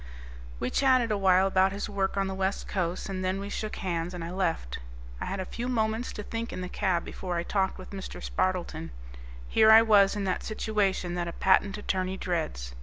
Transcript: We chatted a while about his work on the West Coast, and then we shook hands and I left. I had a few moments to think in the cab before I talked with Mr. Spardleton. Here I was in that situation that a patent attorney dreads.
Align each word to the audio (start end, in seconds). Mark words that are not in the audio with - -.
We 0.59 0.71
chatted 0.71 1.11
a 1.11 1.17
while 1.19 1.45
about 1.45 1.71
his 1.71 1.87
work 1.87 2.17
on 2.17 2.25
the 2.25 2.33
West 2.33 2.67
Coast, 2.67 3.07
and 3.07 3.23
then 3.23 3.39
we 3.39 3.49
shook 3.51 3.75
hands 3.75 4.15
and 4.15 4.23
I 4.23 4.31
left. 4.31 4.79
I 5.19 5.25
had 5.25 5.39
a 5.39 5.45
few 5.45 5.67
moments 5.67 6.11
to 6.13 6.23
think 6.23 6.51
in 6.51 6.61
the 6.61 6.69
cab 6.69 7.05
before 7.05 7.35
I 7.37 7.43
talked 7.43 7.77
with 7.77 7.91
Mr. 7.91 8.19
Spardleton. 8.19 8.89
Here 9.47 9.69
I 9.69 9.83
was 9.83 10.15
in 10.15 10.23
that 10.23 10.41
situation 10.41 11.13
that 11.13 11.27
a 11.27 11.31
patent 11.33 11.77
attorney 11.77 12.17
dreads. 12.17 12.73